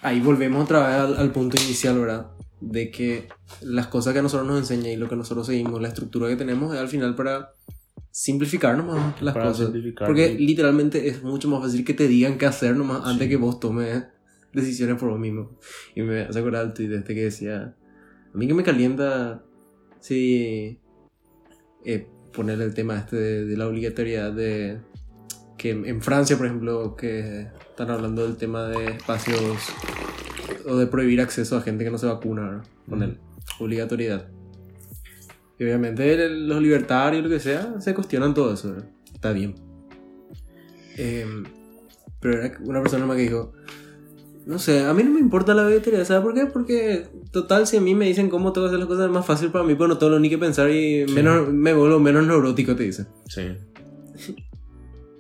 [0.03, 2.27] Ahí volvemos otra vez al, al punto inicial, ¿verdad?
[2.61, 3.29] De que
[3.63, 6.37] las cosas que a nosotros nos enseñan y lo que nosotros seguimos, la estructura que
[6.37, 7.56] tenemos, es al final para
[8.19, 9.71] simplificar nomás las Para cosas.
[10.07, 13.11] Porque literalmente es mucho más fácil que te digan qué hacer nomás Sí.
[13.11, 14.05] antes que vos tomes
[14.55, 15.59] decisiones por vos mismo.
[15.95, 17.77] Y me hace acordar el tweet este que decía:
[18.33, 19.45] A mí que me calienta
[20.01, 20.81] si
[21.85, 24.81] eh, poner el tema este de, de la obligatoriedad de
[25.59, 29.41] que en Francia, por ejemplo, que están hablando del tema de espacios
[30.67, 33.19] o de prohibir acceso a gente que no se vacuna, con el
[33.61, 34.31] obligatoriedad.
[35.59, 38.73] Y obviamente los libertarios, lo que sea, se cuestionan todo eso.
[38.73, 38.89] ¿verdad?
[39.15, 39.55] Está bien.
[40.97, 41.45] Em,
[42.21, 43.53] pero era una persona más que dijo,
[44.47, 46.47] no sé, a mí no me importa la obligatoriedad, ¿sabes por qué?
[46.47, 49.27] Porque total, si a mí me dicen cómo tengo que hacer las cosas, es más
[49.27, 51.15] fácil para mí, pues no tengo ni que pensar y Sí.
[51.15, 53.07] menos, me vuelvo menos neurótico, te dice.
[53.29, 53.43] Sí.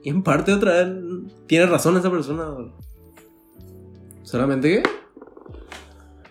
[0.04, 0.94] Y en parte otra vez
[1.48, 2.44] tiene razón esa persona.
[4.22, 4.82] Solamente que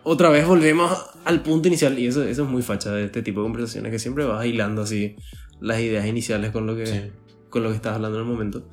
[0.04, 0.92] otra vez volvemos
[1.26, 4.00] al punto inicial y eso, eso es muy facha de este tipo de conversaciones que
[4.00, 5.16] siempre vas hilando así
[5.60, 7.12] las ideas iniciales con lo que, Sí.
[7.50, 8.70] con lo que estás hablando en el momento.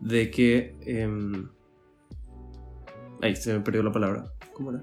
[0.00, 0.76] De que...
[0.82, 1.48] em,
[3.20, 4.32] Ay, se me perdió la palabra.
[4.54, 4.80] ¿Cómo era?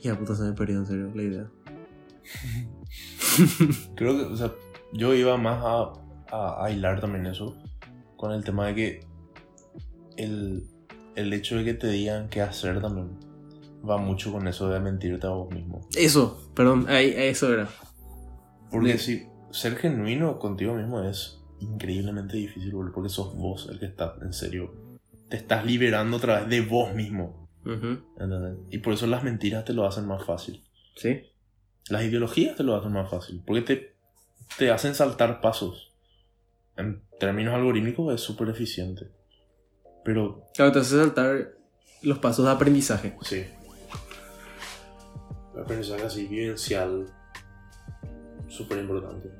[0.00, 1.50] Ya puta se me perdió en serio la idea.
[3.96, 4.52] Creo que, o sea,
[4.92, 5.92] yo iba más a,
[6.36, 7.56] a, a hilar también eso
[8.16, 9.00] con el tema de que
[10.16, 10.64] el,
[11.16, 13.10] el hecho de que te digan qué hacer también
[13.88, 15.88] va mucho con eso de mentirte a vos mismo.
[15.96, 17.68] Eso, perdón, ahí, eso era.
[18.70, 23.78] Porque De- si ser genuino contigo mismo es increíblemente difícil, boludo, porque sos vos el
[23.78, 24.74] que está, en serio,
[25.28, 27.48] te estás liberando otra vez de vos mismo.
[27.64, 28.58] Ujú, ¿entendés?
[28.70, 30.64] Y por eso las mentiras te lo hacen más fácil.
[30.96, 31.22] Sí.
[31.88, 33.96] Las ideologías te lo hacen más fácil, porque te,
[34.58, 35.92] te hacen saltar pasos.
[36.76, 39.10] En términos algorítmicos es súper eficiente.
[40.04, 41.52] Pero Claro, te hace saltar
[42.02, 43.16] los pasos de aprendizaje.
[43.22, 43.44] sí.
[45.54, 47.06] El aprendizaje así vivencial,
[48.48, 49.30] súper importante.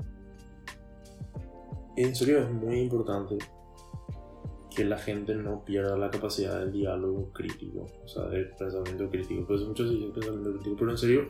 [1.96, 3.38] En serio es muy importante
[4.74, 9.46] que la gente no pierda la capacidad del diálogo crítico, o sea, del pensamiento crítico.
[9.46, 11.28] Pues muchos dicen pensamiento crítico, pero en serio,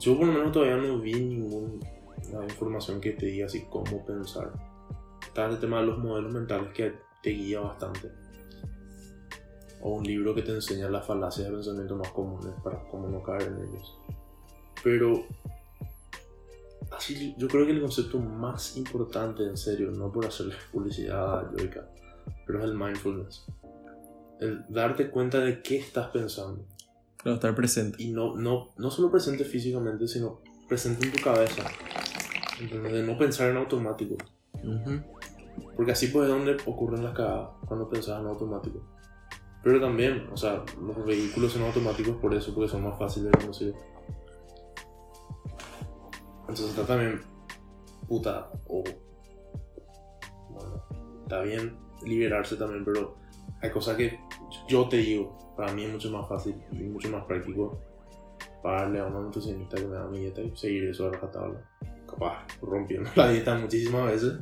[0.00, 1.78] yo por lo menos todavía no vi ninguna
[2.48, 4.52] información que te diga así cómo pensar.
[5.20, 8.12] Está el tema de los modelos mentales que te guía bastante.
[9.80, 13.22] O un libro que te enseña las falacias de pensamiento más comunes para cómo no
[13.22, 13.98] caer en ellos.
[14.82, 15.24] Pero
[16.96, 21.50] así yo creo que el concepto más importante en serio, no por hacerle publicidad a
[22.46, 23.46] pero es el mindfulness.
[24.40, 26.64] El darte cuenta de qué estás pensando.
[27.16, 28.02] Claro, estar presente.
[28.02, 31.64] Y no, no, no solo presente físicamente, sino presente en tu cabeza.
[32.60, 32.92] ¿Entendés?
[32.92, 34.16] De no pensar en automático.
[34.62, 35.02] Ujú.
[35.76, 38.80] Porque así pues es donde ocurren las cagadas, cuando pensás en automático.
[39.62, 43.38] Pero también, o sea, los vehículos son automáticos por eso, porque son más fáciles de
[43.38, 43.74] conducir.
[46.40, 47.20] Entonces está también,
[48.06, 48.84] puta, o...
[50.50, 50.84] bueno,
[51.22, 53.16] está bien liberarse también, pero
[53.62, 54.20] hay cosas que
[54.68, 57.80] yo te digo, para mí es mucho más fácil y mucho más práctico
[58.62, 61.60] pagarle a una nutricionista que me da mi dieta y seguir eso a rajatabla.
[62.06, 64.34] Capaz, rompiendo la dieta muchísimas veces.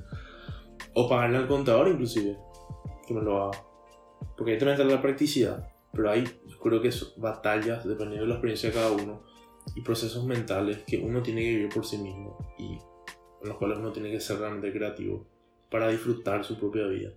[0.94, 2.36] O pagarle al contador inclusive,
[3.06, 3.64] que me lo haga.
[4.36, 5.68] Porque ahí también está la practicidad.
[5.92, 6.24] Pero hay,
[6.62, 9.22] creo que son batallas, dependiendo de la experiencia de cada uno,
[9.74, 12.72] y procesos mentales que uno tiene que vivir por sí mismo y
[13.42, 15.26] en los cuales uno tiene que ser realmente creativo
[15.70, 17.10] para disfrutar su propia vida.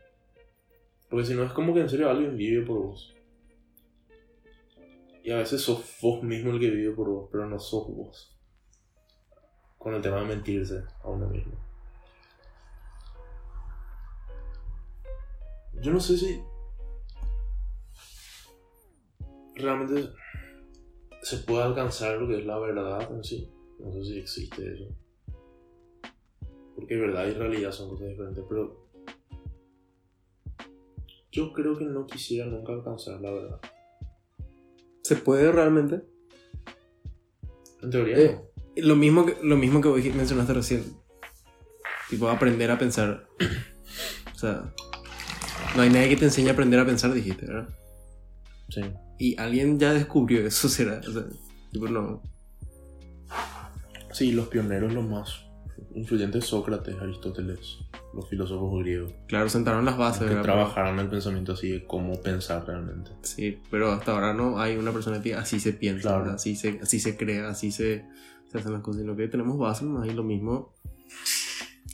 [1.09, 3.15] Porque si no es como que en serio alguien vive por vos.
[5.23, 8.37] Y a veces sos vos mismo el que vive por vos, pero no sos vos.
[9.77, 11.64] Con el tema de mentirse a uno mismo.
[15.81, 16.41] Yo no sé si
[19.55, 20.09] realmente
[21.21, 23.51] se puede alcanzar lo que es la verdad en sí.
[23.79, 24.95] No sé si existe eso.
[26.75, 28.85] Porque verdad y realidad son cosas diferentes, pero
[31.31, 33.59] yo creo que no quisiera nunca alcanzar la verdad.
[35.03, 36.01] ¿Se puede realmente?
[37.81, 38.41] En teoría, Eh,
[38.77, 40.83] Lo mismo que, lo mismo que vos mencionaste recién.
[42.09, 43.27] Tipo, aprender a pensar.
[44.33, 44.73] O sea,
[45.75, 47.69] no hay nadie que te enseñe a aprender a pensar, dijiste, ¿verdad?
[48.69, 48.81] Sí.
[49.19, 51.01] Y alguien ya descubrió eso, será.
[51.07, 51.23] O sea,
[51.71, 52.21] tipo, no.
[54.11, 55.45] Sí, los pioneros, los más
[55.95, 57.77] influyentes, Sócrates, Aristóteles,
[58.13, 62.65] los filósofos griegos, Claro, sentaron las bases, que trabajaron el pensamiento así de cómo pensar
[62.67, 63.11] realmente.
[63.23, 66.99] Sí, pero hasta ahora no hay una persona que así se piensa, así se, así
[66.99, 68.05] se crea, así se,
[68.49, 70.73] se se hacen las cosas, sino que tenemos bases más y lo mismo.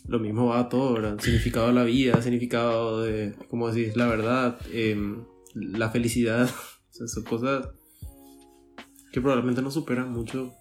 [0.07, 1.19] Lo mismo va a todo, ¿verdad?
[1.19, 5.23] Significado de la vida, significado de, como decís, la verdad, em,
[5.55, 6.49] la felicidad.
[6.91, 7.69] O sea, son cosas
[9.13, 10.51] que probablemente nos superan mucho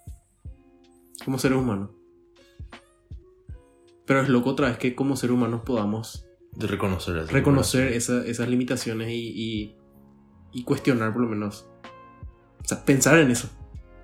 [1.24, 1.90] como seres humanos.
[4.06, 7.32] Pero es loco otra vez que como seres humanos podamos De reconocer eso.
[7.32, 9.76] reconocer esa- esas limitaciones y, y,
[10.52, 11.68] y cuestionar por lo menos.
[12.64, 13.48] O sea, pensar en eso.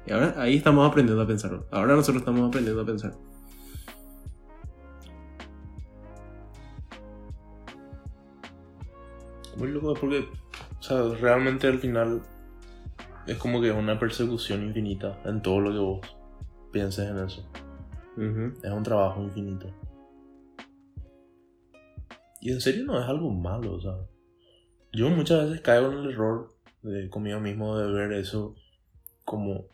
[0.07, 1.65] Y ahora ahí estamos aprendiendo a pensar.
[1.71, 3.17] Ahora nosotros estamos aprendiendo a pensar.
[9.57, 10.29] Muy loco porque,
[10.79, 12.23] o sea, realmente al final
[13.27, 16.01] es como que es una persecución infinita en todo lo que vos
[16.73, 17.49] pienses en eso.
[18.63, 19.67] Es un trabajo infinito.
[22.41, 23.97] Y en serio no es algo malo, o sea.
[24.93, 26.49] Yo muchas veces caigo en el error
[26.83, 28.55] de conmigo mismo de ver eso
[29.25, 29.69] como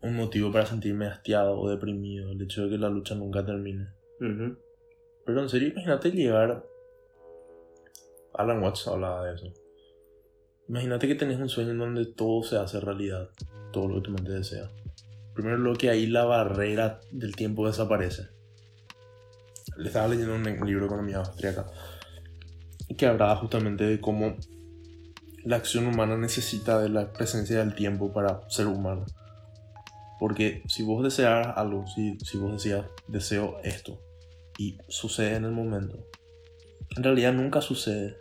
[0.00, 3.88] un motivo para sentirme hastiado o deprimido, el hecho de que la lucha nunca termine.
[4.18, 6.64] Pero en serio, imagínate llegar.
[8.34, 9.52] Alan Watts hablaba de eso.
[10.68, 13.28] Imagínate que tenés un sueño en donde todo se hace realidad,
[13.72, 14.70] todo lo que tu mente desea.
[15.34, 18.28] Primero, lo que ahí la barrera del tiempo desaparece.
[19.76, 21.66] Le estaba leyendo un libro de economía austríaca
[22.96, 24.36] que hablaba justamente de cómo
[25.44, 29.04] la acción humana necesita de la presencia del tiempo para ser humano.
[30.18, 34.00] Porque si vos deseas algo, si, si vos decías, deseo esto,
[34.58, 36.06] y sucede en el momento.
[36.96, 38.16] En realidad nunca sucede.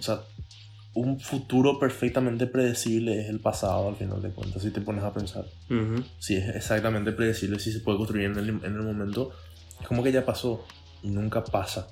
[0.00, 0.22] O sea,
[0.94, 5.12] un futuro perfectamente predecible es el pasado al final de cuentas, si te pones a
[5.12, 5.44] pensar.
[5.68, 6.02] Ujú.
[6.18, 9.30] Si es exactamente predecible, si se puede construir en el, en el momento,
[9.80, 10.66] es como que ya pasó
[11.02, 11.88] y nunca pasa.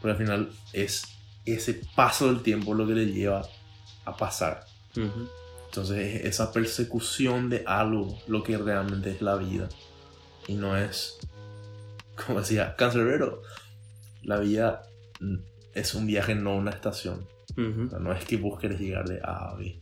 [0.00, 1.04] Porque al final es
[1.46, 3.46] ese paso del tiempo lo que le lleva
[4.04, 4.66] a pasar.
[4.96, 5.28] Ujú.
[5.66, 9.68] Entonces es esa persecución de algo lo que realmente es la vida.
[10.48, 11.18] Y no es,
[12.26, 13.42] como decía Cancerbero,
[14.22, 14.82] la vida
[15.20, 17.26] mm, es un viaje, no una estación.
[17.56, 17.86] Ujú.
[17.86, 19.78] O sea, no es que vos querés llegar de A a B,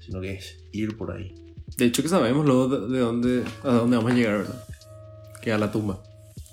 [0.00, 1.34] sino que es ir por ahí.
[1.76, 4.64] De hecho que sabemos luego de, de dónde, a dónde vamos a llegar, ¿verdad?
[5.40, 6.02] Que a la tumba.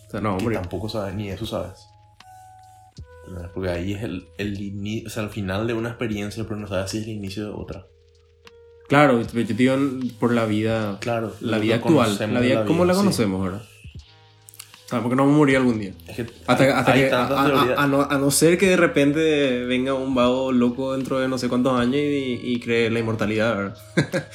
[0.08, 0.56] O sea, no, hombre.
[0.56, 1.80] tampoco sabes, ni eso sabes.
[3.54, 6.68] Porque ahí es el, el, ini- o sea, el final de una experiencia, pero no
[6.68, 7.86] sabes si es el inicio de otra.
[8.88, 9.76] Claro, yo te digo
[10.18, 13.00] por la vida, Claro, la vida actual, la vida como la sí.
[13.00, 13.62] conocemos, ¿verdad?
[14.88, 15.92] O sea, porque no vamos a morir algún día.
[16.08, 19.66] Es que Hasta, hay- hasta hay que, a, no, a no ser que de repente
[19.66, 23.56] venga un vago loco dentro de no sé cuántos años y, y cree la inmortalidad,
[23.58, 23.78] ¿verdad?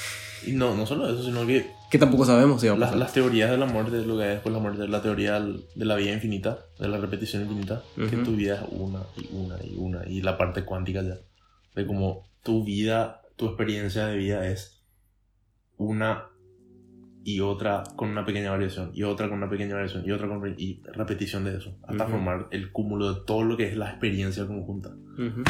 [0.45, 2.99] Y no, no solo eso, sino que Que tampoco sabemos si va a las, pasar.
[2.99, 5.85] las teorías de la muerte, lo que hay después de la muerte, la teoría de
[5.85, 8.25] la vida infinita, de la repetición infinita, que Ujú.
[8.25, 11.15] tu vida es una y una y una, y la parte cuántica ya,
[11.77, 14.83] de como tu vida, tu experiencia de vida es
[15.77, 16.25] una
[17.25, 20.55] y otra con una pequeña variación, y otra con una pequeña variación, y otra con
[20.59, 22.13] y repetición de eso, hasta Ujú.
[22.13, 24.91] formar el cúmulo de todo lo que es la experiencia conjunta.
[24.91, 25.43] Ujú.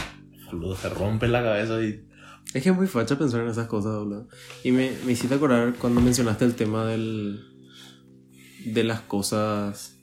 [0.58, 2.04] Luego se rompe la cabeza y
[2.52, 4.28] Es que es muy facha pensar en esas cosas, boludo.
[4.62, 7.40] Y me, me hiciste acordar cuando mencionaste el tema del.
[8.66, 9.96] de las cosas.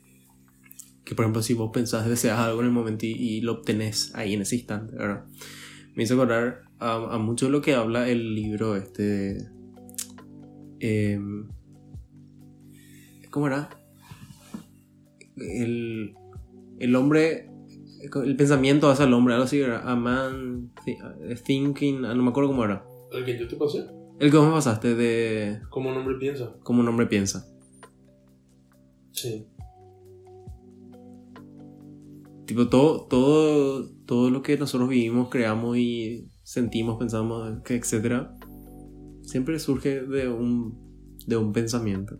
[1.05, 4.13] Que por ejemplo, si vos pensás, deseas algo en el momento y, y lo obtenés
[4.15, 5.25] ahí en ese instante, ¿verdad?
[5.95, 9.47] Me hizo acordar a, a mucho de lo que habla el libro este.
[10.79, 11.47] em,
[13.29, 13.69] ¿Cómo era?
[15.37, 16.15] El,
[16.79, 17.49] el hombre.
[18.23, 20.97] El pensamiento hacia el hombre, algo así, era A man thi-
[21.43, 22.01] thinking.
[22.01, 22.85] No me acuerdo cómo era.
[23.11, 23.85] el que yo te pasé,
[24.19, 26.55] El que vos me pasaste de como un hombre piensa.
[26.63, 27.45] cómo un hombre piensa.
[29.11, 29.45] Sí.
[32.45, 38.35] Tipo, todo, todo, todo lo que nosotros vivimos, creamos y sentimos, pensamos, etcétera,
[39.21, 42.17] siempre surge de un, de un pensamiento.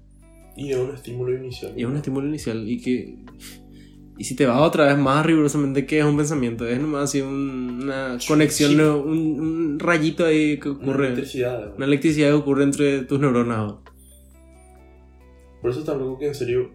[0.60, 1.74] Y es un estímulo inicial.
[1.78, 3.18] Y es un estímulo inicial y que...
[4.18, 6.68] Y si te vas otra vez más rigurosamente, ¿qué es un pensamiento?
[6.68, 8.78] Es nomás así un- una conexión, sí.
[8.82, 11.06] un, un rayito ahí que Una ocurre.
[11.08, 11.74] electricidad.
[11.78, 13.76] Una electricidad que ocurre entre tus neuronas.
[15.62, 16.70] Por eso está loco que en serio,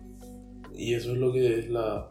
[0.74, 2.11] y eso es lo que es la,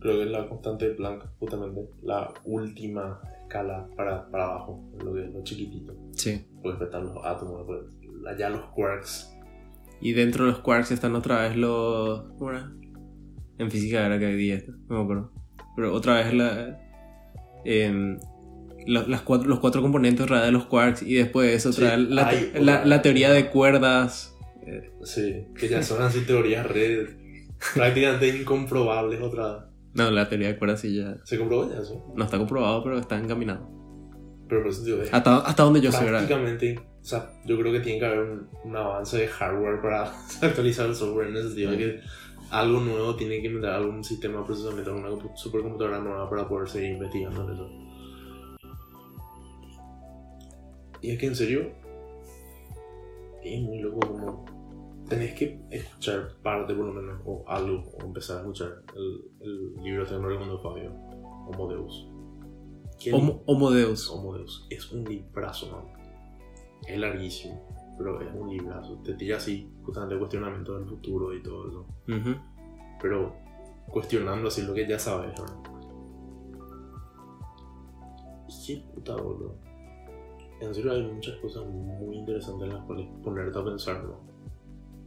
[0.00, 5.14] creo que es la constante de Planck, justamente, la última escala para, para abajo, lo
[5.14, 5.94] que es lo chiquitito.
[6.12, 6.44] Sí.
[6.62, 7.80] Puedes están los átomos, después
[8.26, 9.30] allá los quarks.
[10.04, 12.24] Y dentro de los quarks están otra vez los.
[12.38, 12.70] ¿Cómo era?
[13.58, 15.32] En física era que había esto, no me acuerdo.
[15.74, 16.78] Pero otra vez la.
[17.64, 18.18] em,
[18.86, 21.96] la- las cuatro, los cuatro componentes de los quarks y después de eso Sí, otra
[21.96, 24.36] vez la, hay la- la teoría de cuerdas.
[25.02, 27.08] Sí, que ya son así teorías red,
[27.74, 29.70] prácticamente incomprobables otra.
[29.94, 31.16] No, la teoría de cuerdas sí ya.
[31.24, 32.04] ¿Se comprobó ya eso?
[32.14, 33.70] No está comprobado, pero está encaminado.
[34.48, 36.18] Pero por eso digo, es Hasta, hasta donde yo sé, ¿verdad?
[36.26, 40.04] prácticamente O sea, yo creo que tiene que haber un, un avance de hardware para
[40.42, 42.00] actualizar el software en el sentido de que
[42.50, 46.66] algo nuevo tiene que meter algún sistema de procesamiento, una compu- supercomputadora nueva para poder
[46.68, 47.68] seguir investigando eso.
[51.02, 51.70] Y es que en serio,
[53.42, 54.44] es muy loco como
[55.08, 59.74] tenés que escuchar parte por lo menos, o algo, o empezar a escuchar el, el
[59.82, 60.90] libro que me recomendó Fabio,
[61.46, 62.08] Homo Deus.
[62.98, 64.08] ¿Qué Homo, Homo Deus.
[64.08, 64.66] Homo Deus.
[64.70, 66.03] Es un librazo, man.
[66.86, 69.00] Es larguísimo, pero es un librazo.
[69.04, 71.86] Te tira así, justamente cuestionamiento del futuro y todo eso.
[73.00, 73.34] Pero
[73.88, 75.32] cuestionando así lo que ya sabes.
[78.48, 79.56] Y qué puta, boludo.
[80.60, 84.34] En serio, hay muchas cosas muy interesantes en las cuales ponerte a pensar, ¿no?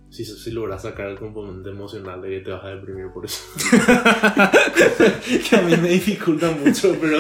[0.10, 3.44] Si, si logras sacar el componente emocional de que te vas a deprimir por eso.
[5.50, 7.20] que a mí me dificulta mucho, pero.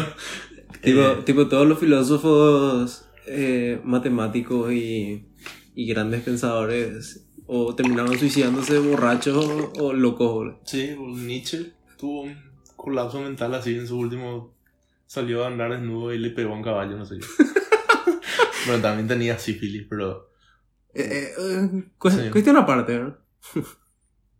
[0.82, 5.28] Tipo, eh, tipo todos los filósofos eh, matemáticos y,
[5.75, 10.34] y grandes pensadores o terminaron suicidándose borrachos o, o locos.
[10.34, 10.59] boludo.
[10.65, 12.36] Sí, pues, Nietzsche tuvo un
[12.75, 14.55] colapso mental así en su último.
[15.05, 17.25] Salió a andar desnudo y le pegó a un caballo, no sé yo.
[18.67, 20.32] bueno, también tenía sífilis, pero.
[20.93, 22.30] Eh, eh, eh, cu- Sí.
[22.32, 23.17] Cuestión aparte, ¿no?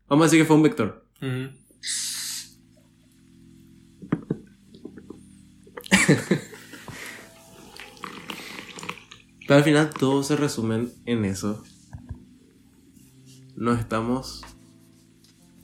[0.10, 1.06] Vamos a decir que fue un vector.
[9.48, 11.64] Pero al final todo se resume en eso.
[13.56, 14.42] ¿Nos estamos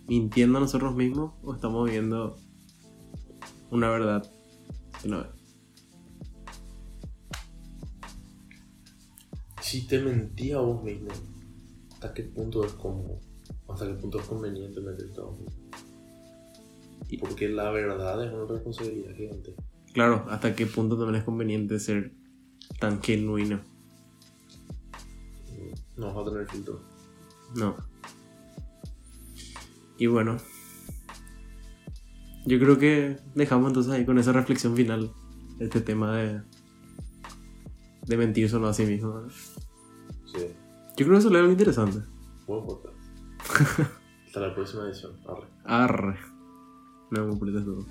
[0.07, 2.37] mintiendo a nosotros mismos o estamos viendo
[3.71, 4.31] una verdad
[5.01, 5.27] que no es?
[9.61, 11.09] Si te mentí a vos mismo,
[11.91, 13.19] ¿hasta qué punto es como.
[13.67, 15.61] hasta qué punto es conveniente mentirte a vos mismo?
[17.09, 19.53] Y porque la verdad es una responsabilidad gigante.
[19.91, 22.13] Claro, hasta qué punto también es conveniente ser
[22.79, 23.72] tan genuino.
[25.97, 26.79] No vas a tener filtro.
[27.55, 27.75] No.
[29.97, 30.37] Y bueno.
[32.45, 35.11] Yo creo que dejamos entonces ahí con esa reflexión final
[35.59, 36.41] este tema de,
[38.05, 39.21] de mentirse o no a sí mismo.
[39.21, 39.29] ¿no?
[39.29, 40.47] Sí.
[40.97, 41.99] Yo creo que eso es algo interesante.
[42.47, 42.95] Buen podcast.
[44.25, 45.13] Hasta la próxima edición.
[45.27, 45.47] Arre.
[45.63, 46.19] Arre.
[47.11, 47.85] No me completes todo.